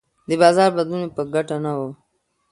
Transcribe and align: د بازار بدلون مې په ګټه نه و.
د 0.27 0.31
بازار 0.41 0.69
بدلون 0.77 1.01
مې 1.03 1.09
په 1.15 1.23
ګټه 1.33 1.57
نه 1.65 1.71
و. 1.77 1.79